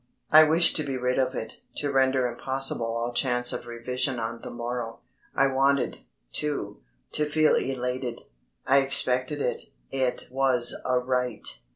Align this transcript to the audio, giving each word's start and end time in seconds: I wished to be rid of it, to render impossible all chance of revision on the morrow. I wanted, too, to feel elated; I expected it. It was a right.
I 0.31 0.45
wished 0.45 0.75
to 0.77 0.83
be 0.83 0.97
rid 0.97 1.19
of 1.19 1.35
it, 1.35 1.61
to 1.77 1.91
render 1.91 2.25
impossible 2.25 2.87
all 2.87 3.13
chance 3.13 3.53
of 3.53 3.67
revision 3.67 4.17
on 4.19 4.41
the 4.41 4.49
morrow. 4.49 5.01
I 5.35 5.45
wanted, 5.45 5.99
too, 6.31 6.81
to 7.11 7.29
feel 7.29 7.53
elated; 7.53 8.19
I 8.65 8.79
expected 8.79 9.41
it. 9.43 9.61
It 9.91 10.27
was 10.31 10.75
a 10.83 10.97
right. 10.97 11.45